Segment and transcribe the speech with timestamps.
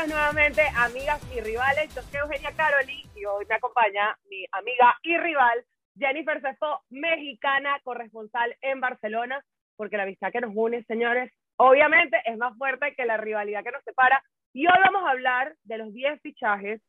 [0.00, 1.94] bienvenidos nuevamente, amigas y rivales.
[1.94, 5.64] Yo soy Eugenia Caroli y hoy me acompaña mi amiga y rival
[5.98, 9.44] Jennifer Cefo, mexicana, corresponsal en Barcelona,
[9.76, 13.72] porque la amistad que nos une, señores, obviamente es más fuerte que la rivalidad que
[13.72, 14.22] nos separa.
[14.54, 16.80] Y hoy vamos a hablar de los 10 fichajes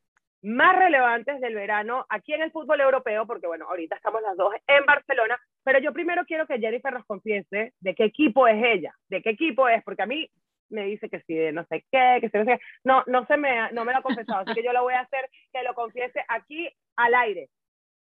[0.42, 4.54] más relevantes del verano aquí en el fútbol europeo, porque bueno, ahorita estamos las dos
[4.66, 8.94] en Barcelona, pero yo primero quiero que Jennifer nos confiese de qué equipo es ella,
[9.08, 10.28] de qué equipo es, porque a mí
[10.72, 12.64] me dice que sí, de no sé qué, que sí, no sé qué.
[12.84, 15.00] No, no, se me, no me lo ha confesado, así que yo lo voy a
[15.00, 17.48] hacer que lo confiese aquí al aire.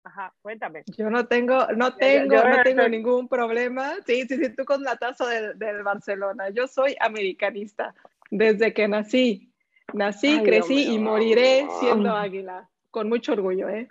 [0.03, 0.83] Ajá, cuéntame.
[0.97, 3.93] Yo no tengo, no tengo, no tengo ningún problema.
[4.05, 6.49] Sí, sí, sí, tú con la taza del, del Barcelona.
[6.49, 7.93] Yo soy americanista
[8.31, 9.51] desde que nací.
[9.93, 12.69] Nací, crecí y moriré siendo águila.
[12.89, 13.89] Con mucho orgullo, ¿eh?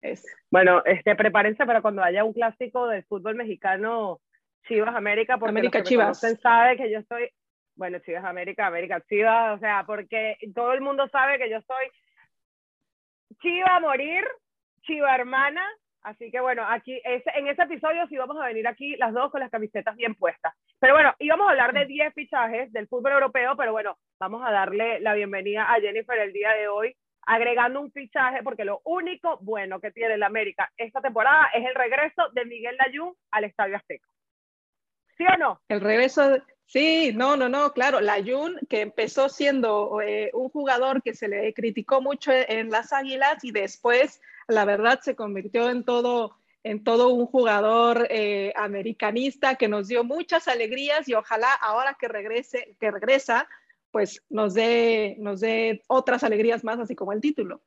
[0.00, 0.24] Es.
[0.50, 4.20] Bueno, este, prepárense para cuando haya un clásico del fútbol mexicano,
[4.66, 6.20] Chivas América, porque América Chivas.
[6.40, 7.30] sabe que yo soy,
[7.76, 11.86] bueno, Chivas América, América Chivas, o sea, porque todo el mundo sabe que yo soy
[13.40, 14.24] Chiva a morir,
[14.82, 15.66] Chiva hermana,
[16.04, 19.40] Así que bueno, aquí en ese episodio sí vamos a venir aquí las dos con
[19.40, 20.52] las camisetas bien puestas.
[20.78, 24.52] Pero bueno, íbamos a hablar de 10 fichajes del fútbol europeo, pero bueno, vamos a
[24.52, 29.38] darle la bienvenida a Jennifer el día de hoy, agregando un fichaje, porque lo único
[29.40, 33.76] bueno que tiene la América esta temporada es el regreso de Miguel Layún al Estadio
[33.76, 34.06] Azteca.
[35.16, 35.62] ¿Sí o no?
[35.68, 36.36] El regreso,
[36.66, 41.52] sí, no, no, no, claro, Layún, que empezó siendo eh, un jugador que se le
[41.54, 47.08] criticó mucho en las Águilas y después la verdad se convirtió en todo, en todo
[47.08, 52.90] un jugador eh, americanista que nos dio muchas alegrías y ojalá ahora que regrese, que
[52.90, 53.48] regresa,
[53.90, 57.62] pues nos dé, nos dé otras alegrías más, así como el título.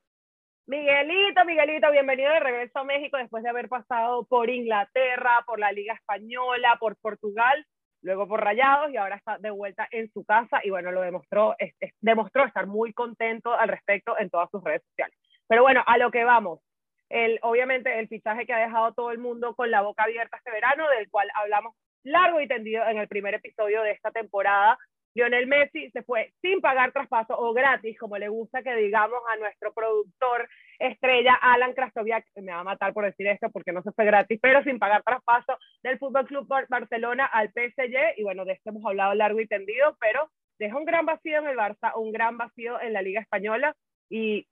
[0.68, 5.72] Miguelito, Miguelito, bienvenido de regreso a México después de haber pasado por Inglaterra, por la
[5.72, 7.66] Liga Española, por Portugal,
[8.08, 11.56] luego por Rayados y ahora está de vuelta en su casa y bueno, lo demostró,
[12.02, 15.16] demostró estar muy contento al respecto en todas sus redes sociales.
[15.48, 16.62] Pero bueno, a lo que vamos
[17.10, 20.52] el, obviamente el fichaje que ha dejado todo el mundo con la boca abierta este
[20.52, 24.78] verano, del cual hablamos largo y tendido en el primer episodio de esta temporada.
[25.14, 29.36] Lionel Messi se fue sin pagar traspaso o gratis, como le gusta que digamos a
[29.36, 30.48] nuestro productor
[30.80, 34.40] estrella Alan Krastoviak, me va a matar por decir esto porque no se fue gratis,
[34.42, 38.86] pero sin pagar traspaso del Fútbol Club Barcelona al PSG y bueno, de esto hemos
[38.86, 40.30] hablado largo y tendido, pero
[40.60, 43.76] deja un gran vacío en el Barça, un gran vacío en la Liga española
[44.10, 44.48] y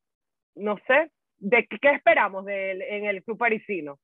[0.56, 4.00] no sé, de qué esperamos de en el club parisino.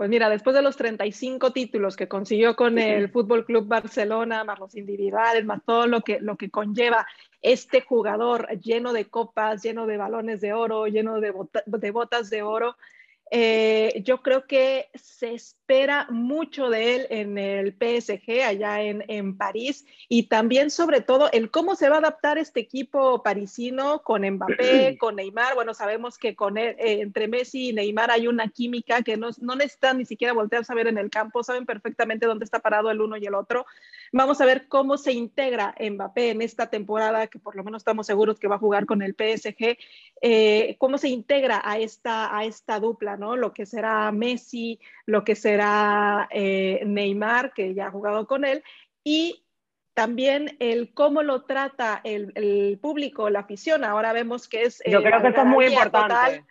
[0.00, 4.58] Pues mira, después de los 35 títulos que consiguió con el Fútbol Club Barcelona, más
[4.58, 7.06] los individuales, más todo lo que, lo que conlleva
[7.42, 11.34] este jugador lleno de copas, lleno de balones de oro, lleno de,
[11.66, 12.78] de botas de oro,
[13.32, 19.36] eh, yo creo que se espera mucho de él en el PSG, allá en, en,
[19.36, 24.28] París, y también sobre todo el cómo se va a adaptar este equipo parisino con
[24.28, 25.54] Mbappé, con Neymar.
[25.54, 29.54] Bueno, sabemos que con eh, entre Messi y Neymar hay una química que no, no
[29.54, 33.00] necesitan ni siquiera voltear a saber en el campo, saben perfectamente dónde está parado el
[33.00, 33.64] uno y el otro.
[34.12, 38.06] Vamos a ver cómo se integra Mbappé en esta temporada, que por lo menos estamos
[38.06, 39.78] seguros que va a jugar con el PSG,
[40.20, 43.36] eh, cómo se integra a esta, a esta dupla, ¿no?
[43.36, 48.64] Lo que será Messi, lo que será eh, Neymar, que ya ha jugado con él,
[49.04, 49.44] y
[49.94, 53.84] también el cómo lo trata el, el público, la afición.
[53.84, 54.82] Ahora vemos que es...
[54.86, 56.44] Yo creo que eso es muy importante.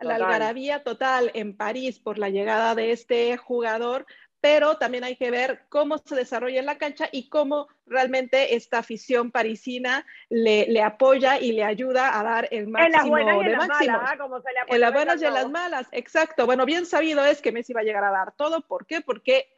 [0.00, 4.06] la algarabía total en París por la llegada de este jugador,
[4.46, 8.78] pero también hay que ver cómo se desarrolla en la cancha y cómo realmente esta
[8.78, 13.56] afición parisina le, le apoya y le ayuda a dar el máximo en las de
[13.56, 13.98] máximo.
[13.98, 16.46] Malas, como se le en las buenas y en las malas, exacto.
[16.46, 18.60] Bueno, bien sabido es que Messi va a llegar a dar todo.
[18.60, 19.00] ¿Por qué?
[19.00, 19.48] Porque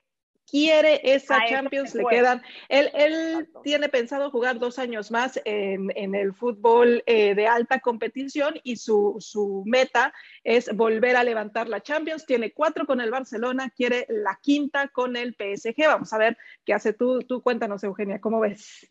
[0.51, 2.43] quiere esa Champions, le quedan.
[2.69, 7.81] Él, él tiene pensado jugar dos años más en, en el fútbol eh, de alta
[7.81, 10.13] competición y su, su, meta
[10.45, 12.27] es volver a levantar la Champions.
[12.27, 15.87] Tiene cuatro con el Barcelona, quiere la quinta con el PSG.
[15.87, 17.21] Vamos a ver qué hace tú.
[17.21, 18.91] Tú cuéntanos, Eugenia, ¿cómo ves?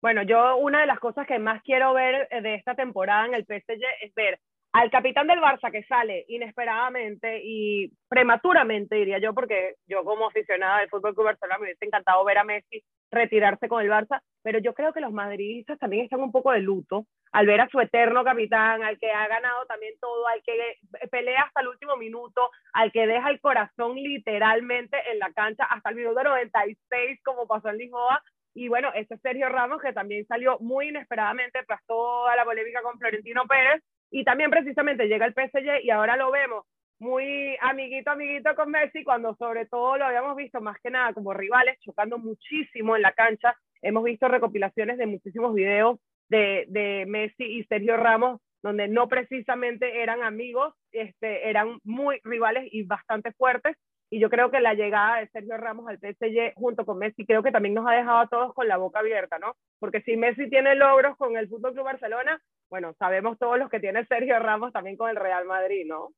[0.00, 3.44] Bueno, yo una de las cosas que más quiero ver de esta temporada en el
[3.44, 4.38] PSG es ver
[4.74, 10.80] al capitán del Barça que sale inesperadamente y prematuramente, diría yo, porque yo como aficionada
[10.80, 14.58] del Fútbol Club Barcelona me hubiese encantado ver a Messi retirarse con el Barça, pero
[14.58, 17.78] yo creo que los madridistas también están un poco de luto al ver a su
[17.78, 20.76] eterno capitán, al que ha ganado también todo, al que
[21.08, 25.90] pelea hasta el último minuto, al que deja el corazón literalmente en la cancha hasta
[25.90, 28.20] el minuto 96, como pasó en Lisboa,
[28.54, 32.98] y bueno, ese Sergio Ramos que también salió muy inesperadamente tras toda la polémica con
[32.98, 33.82] Florentino Pérez,
[34.14, 36.64] y también precisamente llega el PSG y ahora lo vemos
[37.00, 41.34] muy amiguito, amiguito con Messi, cuando sobre todo lo habíamos visto más que nada como
[41.34, 47.44] rivales, chocando muchísimo en la cancha hemos visto recopilaciones de muchísimos videos de, de Messi
[47.44, 53.76] y Sergio Ramos, donde no precisamente eran amigos, este, eran muy rivales y bastante fuertes.
[54.14, 57.42] Y yo creo que la llegada de Sergio Ramos al PSG junto con Messi, creo
[57.42, 59.56] que también nos ha dejado a todos con la boca abierta, ¿no?
[59.80, 62.40] Porque si Messi tiene logros con el Fútbol Club Barcelona,
[62.70, 66.12] bueno, sabemos todos los que tiene Sergio Ramos también con el Real Madrid, ¿no?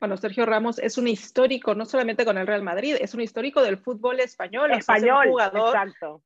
[0.00, 3.62] Bueno, Sergio Ramos es un histórico, no solamente con el Real Madrid, es un histórico
[3.62, 4.72] del fútbol español.
[4.72, 6.22] Español, jugador, exacto.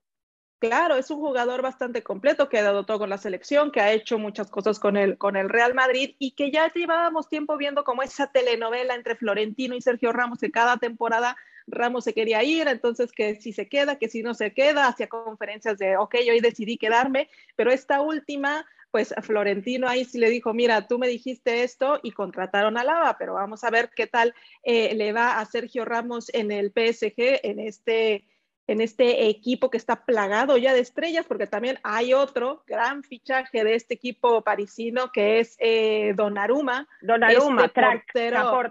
[0.61, 3.93] Claro, es un jugador bastante completo que ha dado todo con la selección, que ha
[3.93, 7.83] hecho muchas cosas con el, con el Real Madrid y que ya llevábamos tiempo viendo
[7.83, 11.35] como esa telenovela entre Florentino y Sergio Ramos, que cada temporada
[11.67, 15.09] Ramos se quería ir, entonces que si se queda, que si no se queda, hacía
[15.09, 20.53] conferencias de, ok, hoy decidí quedarme, pero esta última pues Florentino ahí sí le dijo,
[20.53, 24.35] mira, tú me dijiste esto y contrataron a Lava, pero vamos a ver qué tal
[24.63, 28.25] eh, le va a Sergio Ramos en el PSG, en este,
[28.73, 33.65] en este equipo que está plagado ya de estrellas, porque también hay otro gran fichaje
[33.65, 36.89] de este equipo parisino que es eh, Donnarumma.
[37.01, 38.63] Donnarumma, este portero,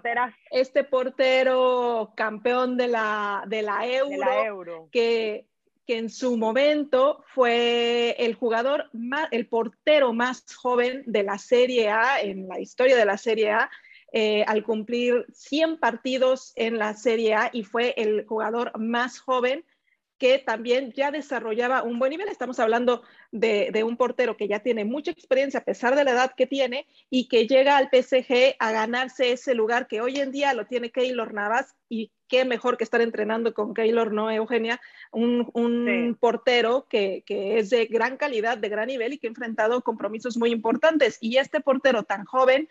[0.50, 4.88] este portero campeón de la, de la Euro, de la Euro.
[4.90, 5.46] que
[5.86, 11.88] que en su momento fue el jugador, más, el portero más joven de la Serie
[11.88, 13.70] A, en la historia de la Serie A,
[14.12, 19.64] eh, al cumplir 100 partidos en la Serie A y fue el jugador más joven
[20.20, 22.28] que también ya desarrollaba un buen nivel.
[22.28, 23.02] Estamos hablando
[23.32, 26.46] de, de, un portero que ya tiene mucha experiencia a pesar de la edad que
[26.46, 30.66] tiene y que llega al PSG a ganarse ese lugar que hoy en día lo
[30.66, 34.80] tiene Keylor Navas y qué mejor que estar entrenando con Keylor, ¿no, Eugenia?
[35.10, 40.38] Un, portero que, es de gran calidad, de gran nivel y que ha enfrentado compromisos
[40.38, 41.18] muy importantes.
[41.20, 42.68] Y este portero tan joven,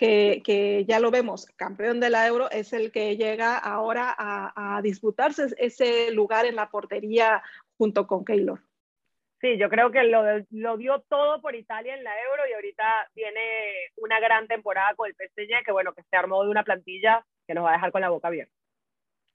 [0.00, 5.48] que, ya lo vemos, campeón de la Euro, es el que llega ahora a, disputarse
[5.58, 7.42] ese lugar en la portería
[7.76, 8.60] junto con Keylor.
[9.42, 13.10] Sí, yo creo que lo, lo, dio todo por Italia en la Euro y ahorita
[13.14, 13.40] viene
[13.96, 17.54] una gran temporada con el PSG, que bueno, que se armó de una plantilla que
[17.54, 18.52] nos va a dejar con la boca abierta.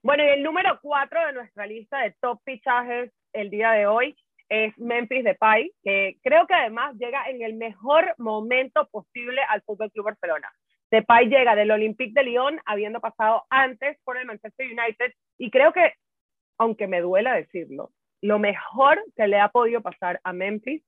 [0.03, 4.15] Bueno, y el número cuatro de nuestra lista de top fichajes el día de hoy
[4.49, 9.91] es Memphis Depay, que creo que además llega en el mejor momento posible al Fútbol
[9.91, 10.51] Club Barcelona.
[10.91, 15.73] Depay llega del Olympique de Lyon, habiendo pasado antes por el Manchester United, y creo
[15.73, 15.93] que,
[16.57, 20.83] aunque me duela decirlo, lo mejor que le ha podido pasar a Memphis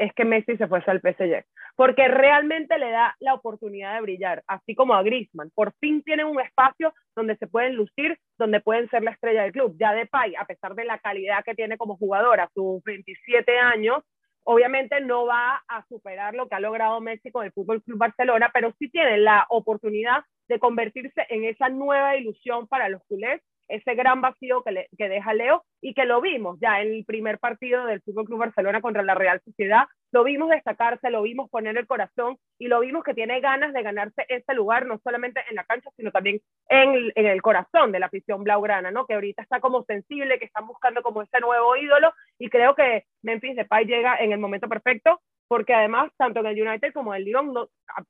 [0.00, 1.44] es que Messi se fuese al PSG,
[1.76, 5.50] porque realmente le da la oportunidad de brillar, así como a Griezmann.
[5.54, 9.52] Por fin tienen un espacio donde se pueden lucir, donde pueden ser la estrella del
[9.52, 9.76] club.
[9.78, 13.58] Ya de Depay, a pesar de la calidad que tiene como jugador a sus 27
[13.58, 14.02] años,
[14.44, 18.50] obviamente no va a superar lo que ha logrado Messi con el Fútbol Club Barcelona,
[18.54, 23.94] pero sí tiene la oportunidad de convertirse en esa nueva ilusión para los culés ese
[23.94, 27.86] gran vacío que, que deja Leo y que lo vimos ya en el primer partido
[27.86, 31.86] del Fútbol Club Barcelona contra la Real Sociedad, lo vimos destacarse, lo vimos poner el
[31.86, 35.64] corazón y lo vimos que tiene ganas de ganarse ese lugar, no solamente en la
[35.64, 39.06] cancha, sino también en, en el corazón de la afición blaugrana, ¿no?
[39.06, 43.04] Que ahorita está como sensible, que están buscando como ese nuevo ídolo y creo que
[43.22, 45.20] Memphis Depay llega en el momento perfecto
[45.50, 47.52] porque además, tanto en el United como en el Lyon,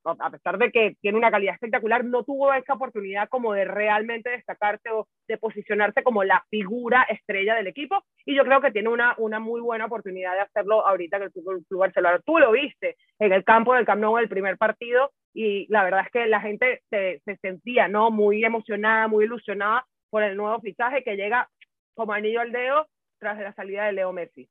[0.04, 4.28] a, pesar de que tiene una calidad espectacular, no tuvo esa oportunidad como de realmente
[4.28, 8.90] destacarse o de posicionarse como la figura estrella del equipo, y yo creo que tiene
[8.90, 12.20] una, una muy buena oportunidad de hacerlo ahorita que el Club Barcelona.
[12.26, 16.02] Tú lo viste en el campo del Camp Nou el primer partido, y la verdad
[16.04, 18.11] es que la gente se, se sentía ¿no?
[18.11, 21.49] muy emocionada, muy ilusionada por el nuevo fichaje que llega
[21.94, 22.87] como anillo al dedo
[23.18, 24.47] tras la salida de Leo Messi.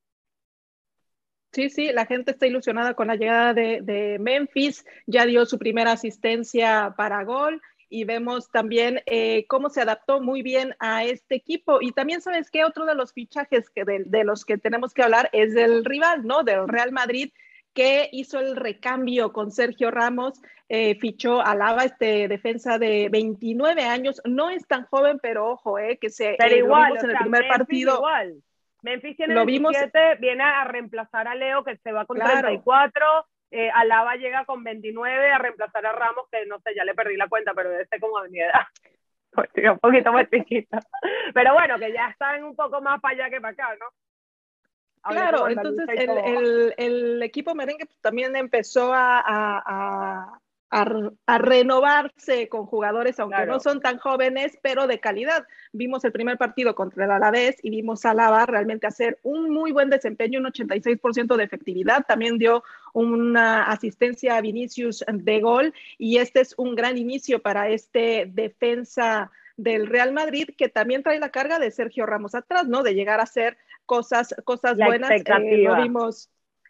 [1.52, 5.94] Sí, sí, la gente está ilusionada con la llegada de, Memphis, ya dio su primera
[5.94, 11.80] asistencia para gol y vemos también eh, cómo se adaptó muy bien a este equipo.
[11.82, 15.30] Y también sabes que otro de los fichajes que de, los que tenemos que hablar
[15.34, 16.44] es del rival, ¿no?
[16.44, 17.32] Del Real Madrid,
[17.74, 23.82] que hizo el recambio con Sergio Ramos, eh, fichó a Lava, este defensa de 29
[23.86, 27.48] años, no es tan joven, pero ojo, eh, que se pero igual, en el primer
[27.48, 27.96] partido.
[27.96, 28.44] Igual
[28.82, 33.06] Memphis tiene lo 27, viene a reemplazar a Leo, que se va con 34.
[33.52, 37.18] Eh, Alaba llega con 29 a reemplazar a Ramos, que no sé, ya le perdí
[37.18, 38.62] la cuenta, pero debe ser como de mi edad.
[39.72, 40.80] un poquito más chiquita.
[41.34, 43.88] Pero bueno, que ya están un poco más para allá que para acá, ¿no?
[45.02, 50.40] claro, entonces el, el, el, equipo merengue también empezó a, a a,
[50.72, 55.46] renovarse con jugadores, aunque no son tan jóvenes, pero de calidad.
[55.72, 59.72] Vimos el primer partido contra el Alavés y vimos a Lava realmente hacer un muy
[59.72, 62.06] buen desempeño, un 86% de efectividad.
[62.08, 67.70] También dio una asistencia a Vinicius de gol y este es un gran inicio para
[67.70, 72.82] este defensa del Real Madrid, que también trae la carga de Sergio Ramos atrás, ¿no?
[72.82, 75.12] De llegar a ser cosas, cosas buenas.
[75.12, 75.24] Eh,
[75.58, 76.30] lo vimos,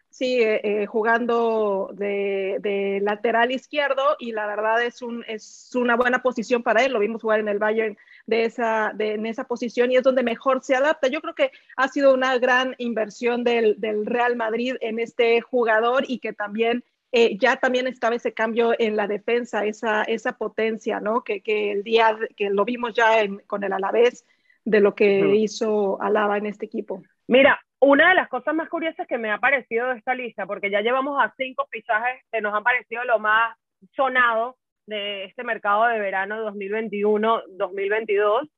[0.09, 6.63] sí, eh, jugando de, lateral izquierdo y la verdad es, un, es una buena posición
[6.63, 6.93] para él.
[6.93, 7.97] Lo vimos jugar en el Bayern
[8.27, 11.07] de esa, de, en esa posición y es donde mejor se adapta.
[11.07, 16.03] Yo creo que ha sido una gran inversión del, del Real Madrid en este jugador
[16.07, 20.99] y que también eh, ya también estaba ese cambio en la defensa, esa, esa potencia,
[20.99, 21.23] ¿no?
[21.23, 23.13] Que, que el día que lo vimos ya
[23.47, 24.25] con el Alavés,
[24.65, 27.01] de lo que hizo Alaba en este equipo.
[27.29, 30.71] Mira, una de las cosas más curiosas que me ha parecido de esta lista, porque
[30.71, 33.55] ya llevamos a cinco fichajes que nos han parecido lo más
[33.95, 34.57] sonado
[34.87, 38.49] de este mercado de verano 2021-2022,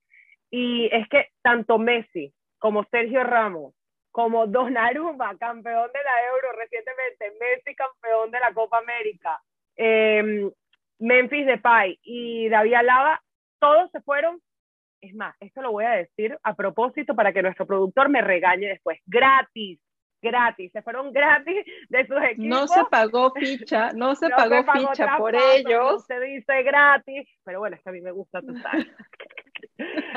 [0.52, 3.74] y es que tanto Messi como Sergio Ramos,
[4.10, 9.38] como Donnarumma, campeón de la Euro recientemente, Messi, campeón de la Copa América,
[9.76, 10.50] eh,
[10.98, 13.22] Memphis Depay y David Alaba,
[13.60, 14.40] todos se fueron.
[15.02, 18.68] Es más, esto lo voy a decir a propósito para que nuestro productor me regañe
[18.68, 19.00] después.
[19.08, 19.80] Gratis,
[20.22, 22.46] gratis, se fueron gratis de sus equipos.
[22.46, 26.06] No se pagó ficha, no se pagó, ficha por ellos.
[26.06, 28.54] se dice gratis, pero bueno, es que a mí me gusta tu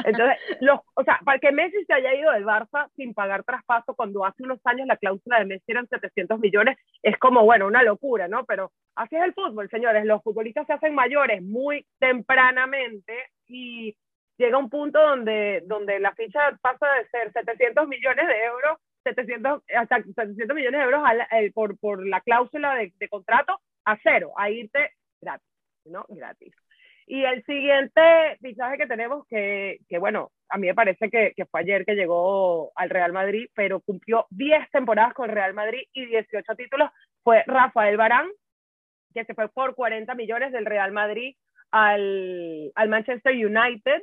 [0.05, 3.95] Entonces, los, o sea, para que Messi se haya ido del Barça sin pagar traspaso
[3.95, 7.83] cuando hace unos años la cláusula de Messi eran 700 millones, es como, bueno, una
[7.83, 8.45] locura, ¿no?
[8.45, 10.05] Pero así es el fútbol, señores.
[10.05, 13.15] Los futbolistas se hacen mayores muy tempranamente
[13.47, 13.97] y
[14.37, 19.63] llega un punto donde, donde la ficha pasa de ser 700 millones de euros 700,
[19.77, 24.33] hasta 700 millones de euros eh, por, por la cláusula de, de, contrato a cero,
[24.37, 25.47] a irte gratis,
[25.85, 26.07] ¿no?
[26.09, 26.55] Gratis.
[27.07, 31.45] Y el siguiente fichaje que tenemos, que, que bueno, a mí me parece que, que,
[31.45, 35.83] fue ayer que llegó al Real Madrid, pero cumplió 10 temporadas con el Real Madrid
[35.93, 36.91] y 18 títulos,
[37.23, 38.29] fue Rafael Barán,
[39.13, 41.37] que se fue por 40 millones del Real Madrid
[41.71, 44.03] al, al Manchester United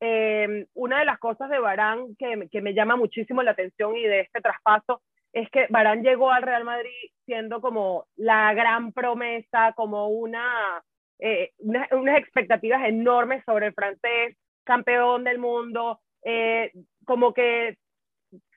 [0.00, 4.02] eh, una de las cosas de Barán que, que, me llama muchísimo la atención y
[4.02, 5.02] de este traspaso
[5.32, 6.90] es que Barán llegó al Real Madrid
[7.26, 10.82] siendo como la gran promesa, como una,
[11.18, 16.72] eh, unas expectativas enormes sobre el francés, campeón del mundo, eh,
[17.04, 17.76] como que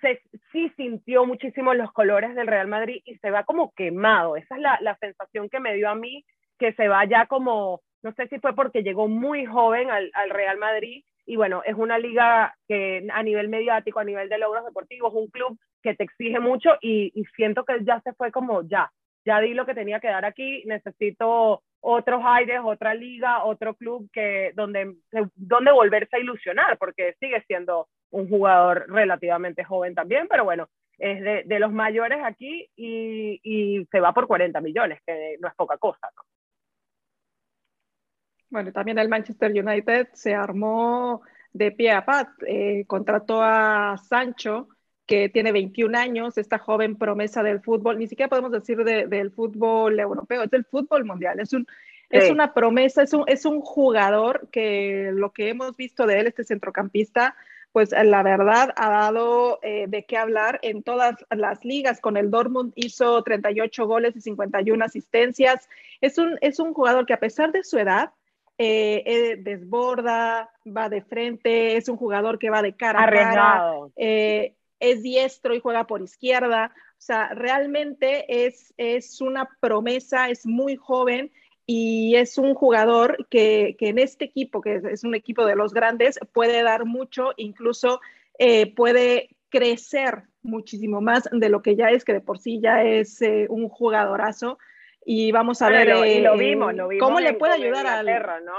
[0.02, 0.22] se,
[0.52, 4.38] sí sintió muchísimo los colores del Real Madrid y se va como quemado.
[4.38, 6.26] Esa es la, la sensación que me dio a mí,
[6.58, 10.30] que se va ya como, no sé si fue porque llegó muy joven al, al
[10.30, 14.66] Real Madrid y bueno, es una liga que a nivel mediático, a nivel de logros
[14.66, 18.92] deportivos, un club que te exige mucho y, siento que ya se fue como ya,
[19.26, 24.10] ya di lo que tenía que dar aquí, necesito otros aires, otra liga, otro club
[24.12, 24.96] que donde,
[25.36, 31.22] donde volverse a ilusionar, porque sigue siendo un jugador relativamente joven también, pero bueno, es
[31.22, 35.56] de, de los mayores aquí y, y, se va por 40 millones, que no es
[35.56, 36.24] poca cosa, ¿no?
[38.54, 44.68] Bueno, también el Manchester United se armó de pie a pat, eh, contrató a Sancho,
[45.08, 50.00] que tiene 21 años, esta joven promesa del fútbol, ni siquiera podemos decir del fútbol
[50.00, 51.66] europeo, es del fútbol mundial, es, un,
[52.12, 56.28] es una promesa, es un, es un jugador que lo que hemos visto de él,
[56.28, 57.36] este centrocampista,
[57.72, 62.00] pues la verdad ha dado eh, de qué hablar en todas las ligas.
[62.02, 65.68] Con el Dortmund hizo 38 goles y 51 asistencias.
[66.00, 68.12] Es un, es un jugador que a pesar de su edad,
[68.58, 73.72] eh, eh, desborda, va de frente, es un jugador que va de cara a cara,
[73.96, 76.72] eh, es diestro y juega por izquierda.
[76.92, 81.32] O sea, realmente es, es una promesa, es muy joven
[81.66, 85.74] y es un jugador que, que en este equipo, que es, un equipo de los
[85.74, 88.02] grandes, puede dar mucho, incluso
[88.76, 93.20] puede crecer muchísimo más de lo que ya es, que de por sí ya es
[93.50, 94.58] un jugadorazo
[95.06, 98.06] y vamos a ver lo, lo vimos, lo vimos cómo le puede ayudar al
[98.46, 98.54] ¿no?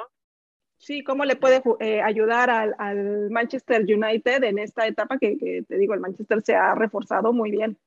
[0.77, 5.63] Sí, cómo le puede eh, ayudar al, al, Manchester United en esta etapa que, que,
[5.67, 7.79] te digo, el Manchester se ha reforzado muy bien.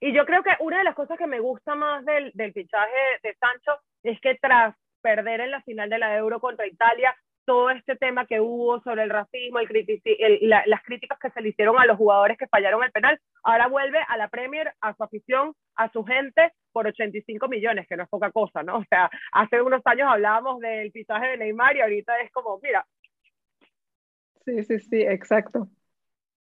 [0.00, 2.92] Y yo creo que una de las cosas que me gusta más del, del fichaje
[3.22, 7.16] de Sancho es que tras perder en la final de la Euro contra Italia,
[7.48, 9.68] todo este tema que hubo sobre el racismo, el
[10.04, 13.68] el, las críticas que se le hicieron a los jugadores que fallaron el penal, ahora
[13.68, 18.02] vuelve a la Premier, a su afición, a su gente, por 85 millones, que no
[18.02, 18.76] es poca cosa, ¿no?
[18.76, 22.86] O sea, hace unos años hablábamos del pisaje de Neymar y ahorita es como, mira.
[24.44, 25.68] Sí, sí, sí, exacto.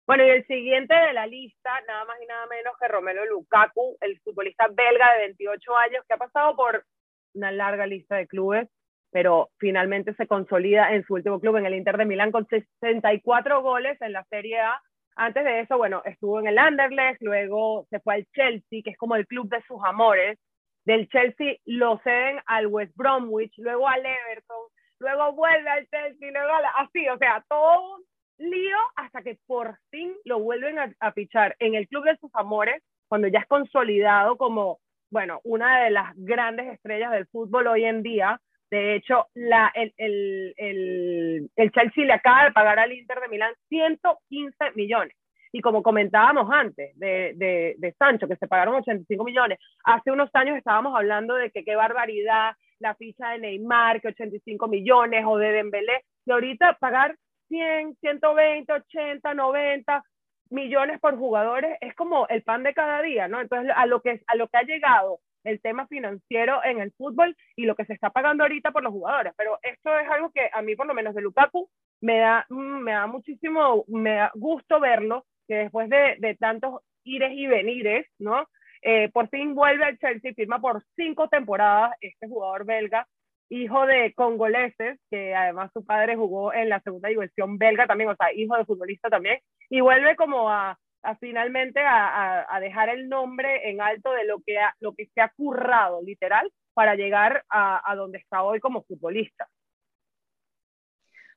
[0.08, 3.98] Bueno, y el siguiente de la lista, nada más y nada menos que Romelu Lukaku,
[4.00, 6.86] el futbolista belga de 28 años, que ha pasado por
[7.34, 8.70] una larga lista de clubes,
[9.16, 13.62] pero finalmente se consolida en su último club, en el Inter de Milán, con 64
[13.62, 14.82] goles en la Serie A.
[15.16, 18.98] Antes de eso, bueno, estuvo en el Anderlecht, luego se fue al Chelsea, que es
[18.98, 20.38] como el club de sus amores.
[20.84, 24.68] Del Chelsea lo ceden al West Bromwich, luego al Everton,
[25.00, 28.00] luego vuelve al Chelsea, luego a la, así, o sea, todo
[28.38, 32.32] lío hasta que por fin lo vuelven a, a fichar en el club de sus
[32.34, 37.86] amores, cuando ya es consolidado como, bueno, una de las grandes estrellas del fútbol hoy
[37.86, 38.42] en día.
[38.72, 43.28] De hecho, la, el, el, el, el Chelsea le acaba de pagar al Inter de
[43.28, 45.16] Milán 115 millones.
[45.52, 50.30] Y como comentábamos antes de, de, de, Sancho, que se pagaron 85 millones, hace unos
[50.34, 55.38] años estábamos hablando de que qué barbaridad la ficha de Neymar, que 85 millones, o
[55.38, 57.16] de Dembélé, y ahorita pagar
[57.48, 60.04] 100, 120, 80, 90
[60.50, 63.40] millones por jugadores es como el pan de cada día, ¿no?
[63.40, 67.36] Entonces, a lo que, a lo que ha llegado el tema financiero en el fútbol
[67.56, 69.34] y lo que se está pagando ahorita por los jugadores.
[69.38, 71.70] Pero esto es algo que a mí, por lo menos de Lukaku,
[72.02, 76.82] me da, mm, me da muchísimo, me da gusto verlo, que después de, de tantos
[77.04, 78.48] ires y venires, ¿no?
[78.82, 83.08] Eh, por fin vuelve al Chelsea, firma por cinco temporadas este jugador belga,
[83.50, 88.16] hijo de congoleses, que además su padre jugó en la segunda división belga también, o
[88.16, 90.78] sea, hijo de futbolista también, y vuelve como a,
[91.20, 95.30] finalmente a, a, dejar el nombre en alto de lo que, lo que se ha
[95.30, 99.48] currado, literal, para llegar a, a donde está hoy como futbolista.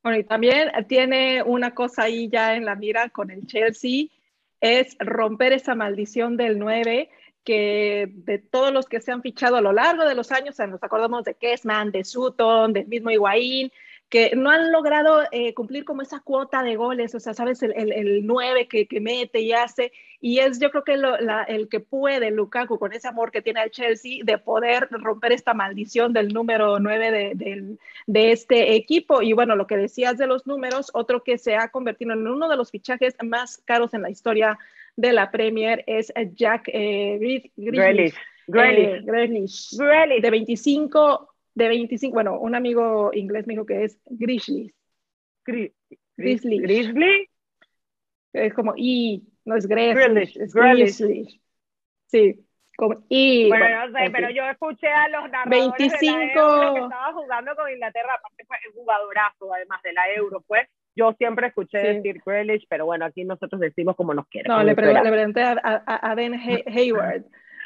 [0.03, 4.07] Bueno, y también tiene una cosa ahí ya en la mira con el Chelsea,
[4.61, 7.11] es romper esa maldición del 9
[7.45, 10.83] que de todos los que se han fichado a lo largo de los años, nos
[10.83, 13.73] acordamos de Kessman, de Sutton, del mismo Higuaín,
[14.09, 17.73] que no han logrado eh, cumplir como esa cuota de goles, o sea, sabes, el,
[17.77, 21.43] el, el 9 que, que, mete y hace, y es yo creo que lo, la,
[21.43, 25.53] el que puede Lukaku con ese amor que tiene al Chelsea de poder romper esta
[25.53, 29.21] maldición del número 9 de, de, de, este equipo.
[29.21, 32.49] Y bueno, lo que decías de los números, otro que se ha convertido en uno
[32.49, 34.59] de los fichajes más caros en la historia
[34.97, 37.19] de la Premier es Jack eh,
[37.57, 38.15] Grealish,
[38.47, 38.97] Grealish.
[38.97, 44.73] Eh, Grealish, de 25 de 25, bueno, un amigo inglés me dijo que es Grizzly.
[45.45, 46.59] Grizzly.
[46.61, 47.29] Grizzly.
[48.33, 51.43] Es como y, no es Grizzly, es Grizzly.
[52.07, 53.49] Sí, como y.
[53.49, 56.81] Bueno, bueno no sé, pero yo escuché a los narradores 25 de la Euro que
[56.81, 60.69] estaba jugando con Inglaterra, aparte fue un jugadorazo, además de la Euro, pues.
[60.95, 61.87] Yo siempre escuché sí.
[61.87, 64.51] decir Grealish, pero bueno, aquí nosotros decimos como nos quieren.
[64.51, 66.35] No, le, pre le, pregunté a, a, a Ben
[66.67, 67.25] Hayward,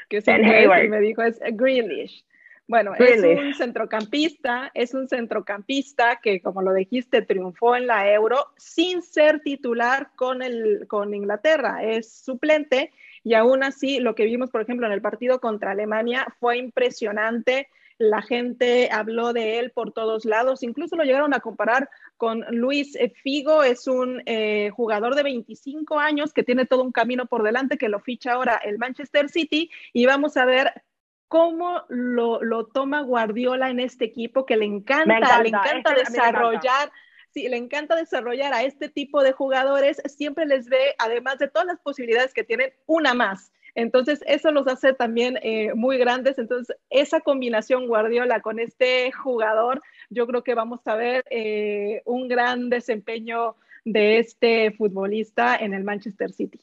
[0.09, 0.85] que es Hayward.
[0.85, 2.25] y me dijo es Grealish.
[2.69, 8.47] Bueno, es un centrocampista, es un centrocampista que, como lo dijiste, triunfó en la Euro
[8.57, 12.93] sin ser titular con, el, con Inglaterra, es suplente
[13.25, 17.69] y aún así lo que vimos, por ejemplo, en el partido contra Alemania fue impresionante.
[17.99, 22.99] La gente habló de él por todos lados, incluso lo llegaron a comparar con Luis
[23.23, 27.79] Figo, es un eh, jugador de 25 años que tiene todo un camino por delante,
[27.79, 29.71] que lo ficha ahora el Manchester City.
[29.93, 30.73] Y vamos a ver
[31.33, 36.11] cómo lo, lo, toma Guardiola en este equipo, que le encanta, encanta le encanta este,
[36.11, 36.89] desarrollar.
[36.89, 36.93] Encanta.
[37.31, 41.67] Sí, le encanta desarrollar a este tipo de jugadores, siempre les ve, además de todas
[41.67, 43.51] las posibilidades que tienen, una más.
[43.75, 46.39] Entonces, eso los hace también eh, muy grandes.
[46.39, 52.29] Entonces, esa combinación Guardiola con este jugador, yo creo que vamos a ver eh, un
[52.29, 56.61] gran desempeño de este futbolista en el Manchester City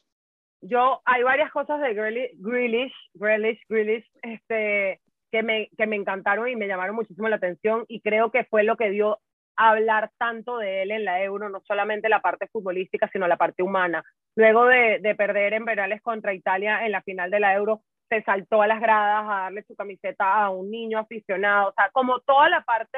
[0.61, 6.55] yo, hay varias cosas de Grealish, Grealish, Grealish, este, que me, que me encantaron y
[6.55, 9.19] me llamaron muchísimo la atención y creo que fue lo que dio
[9.55, 13.37] a hablar tanto de él en la Euro, no solamente la parte futbolística, sino la
[13.37, 14.03] parte humana.
[14.35, 18.23] Luego de, de perder en penales contra Italia en la final de la Euro, se
[18.23, 22.19] saltó a las gradas a darle su camiseta a un niño aficionado, o sea, como
[22.21, 22.97] toda la parte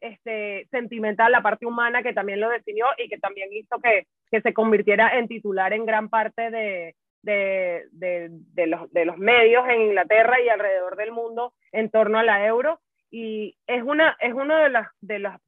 [0.00, 4.40] este, sentimental, la parte humana que también lo definió y que también hizo que, que
[4.40, 9.82] se convirtiera en titular en gran parte de, de, de, los, de los medios en
[9.82, 12.80] Inglaterra y alrededor del mundo en torno a la euro.
[13.10, 15.40] Y es, una, es uno de, las, de, las,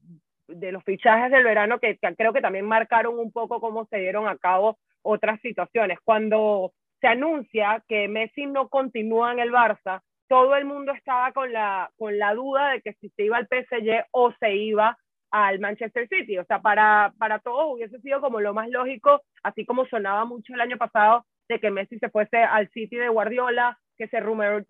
[0.49, 4.29] de los fichajes del verano que creo que también marcaron un poco cómo se dieron
[4.29, 5.99] a cabo otras situaciones.
[6.05, 11.53] Cuando se anuncia que Messi no continúa en el Barça, todo el mundo estaba con
[11.53, 14.97] la, con la duda de que si se iba al PSG o se iba
[15.31, 16.39] al Manchester City.
[16.39, 20.55] O sea, para, para todos hubiese sido como lo más lógico, así como sonaba mucho
[20.55, 24.65] el año pasado de que Messi se fuese al City de Guardiola, que se rumoreó,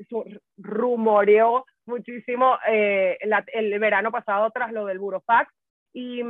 [0.57, 5.49] rumoreó muchísimo eh, la, el verano pasado tras lo del Burofax.
[5.93, 6.23] Y,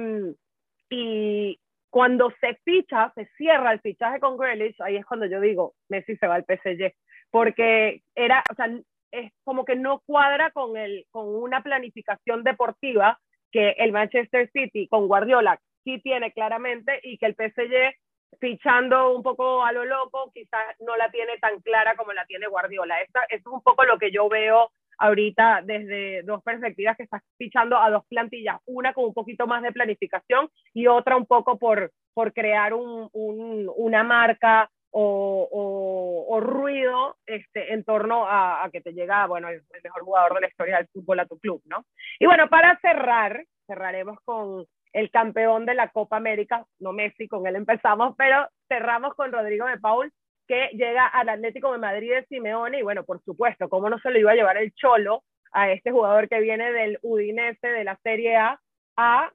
[0.91, 5.73] y cuando se ficha, se cierra el fichaje con Grealish, ahí es cuando yo digo,
[5.89, 6.93] Messi se va al PSG,
[7.31, 8.69] porque era, o sea,
[9.13, 13.21] es como que no cuadra con, el, con una planificación deportiva
[13.53, 17.95] que el Manchester City con Guardiola sí tiene claramente y que el PSG
[18.41, 22.47] fichando un poco a lo loco quizás no la tiene tan clara como la tiene
[22.47, 23.01] Guardiola.
[23.03, 27.77] Esto es un poco lo que yo veo ahorita desde dos perspectivas que estás fichando
[27.77, 31.93] a dos plantillas, una con un poquito más de planificación y otra un poco por,
[32.15, 39.49] por crear un, una marca o, ruido este, en torno a, que te llega, bueno,
[39.49, 41.85] el, mejor jugador de la historia del fútbol a tu club, ¿no?
[42.19, 47.47] Y bueno, para cerrar, cerraremos con el campeón de la Copa América, no Messi, con
[47.47, 50.13] él empezamos, pero cerramos con Rodrigo de Paul,
[50.47, 54.11] que llega al Atlético de Madrid de Simeone, y bueno, por supuesto, ¿cómo no se
[54.11, 57.97] lo iba a llevar el Cholo a este jugador que viene del Udinese de la
[58.03, 58.61] Serie A
[58.97, 59.31] a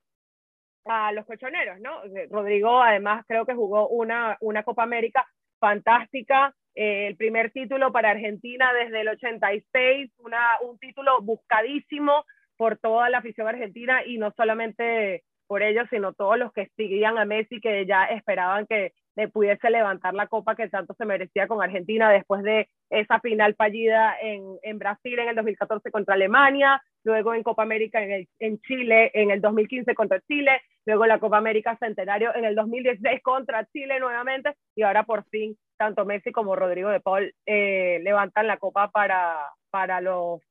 [0.89, 2.01] a los colchoneros, ¿no?
[2.29, 5.27] Rodrigo además creo que jugó una, una Copa América
[5.59, 12.77] fantástica, eh, el primer título para Argentina desde el 86, una, un título buscadísimo por
[12.77, 17.25] toda la afición argentina y no solamente por ellos, sino todos los que seguían a
[17.25, 21.63] Messi, que ya esperaban que le pudiese levantar la copa que tanto se merecía con
[21.63, 27.33] Argentina después de esa final fallida en, en Brasil en el 2014 contra Alemania, luego
[27.33, 31.37] en Copa América en, el, en Chile en el 2015 contra Chile, luego la Copa
[31.37, 36.55] América Centenario en el 2016 contra Chile nuevamente y ahora por fin tanto Messi como
[36.55, 39.35] Rodrigo de Paul eh, levantan la copa para,
[39.69, 40.41] para, los,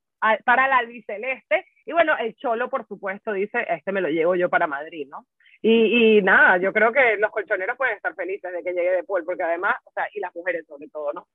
[0.45, 4.51] para la albiceleste y bueno, el Cholo por supuesto dice, este me lo llevo yo
[4.51, 5.27] para Madrid, ¿no?
[5.63, 9.05] Y, y, nada, yo creo que los colchoneros pueden estar felices de que llegue de
[9.05, 11.27] Paul, porque además, o sea, y las mujeres sobre todo, ¿no?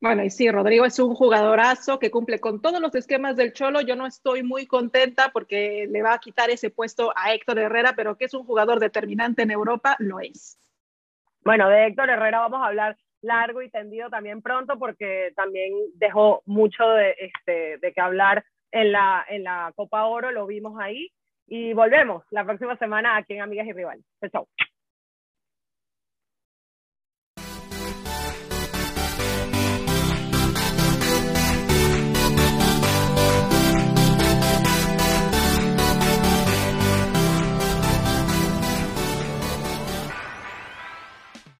[0.00, 3.82] Bueno, y sí, Rodrigo es un jugadorazo que cumple con todos los esquemas del Cholo.
[3.82, 7.92] Yo no estoy muy contenta porque le va a quitar ese puesto a Héctor Herrera,
[7.94, 10.58] pero que es un jugador determinante en Europa, lo es.
[11.44, 16.42] Bueno, de Héctor Herrera vamos a hablar largo y tendido también pronto porque también dejó
[16.46, 21.12] mucho de, este, que hablar en la, en la Copa Oro, lo vimos ahí.
[21.46, 24.04] Y volvemos la próxima semana aquí en Amigas y Rivales.
[24.32, 24.48] Chao.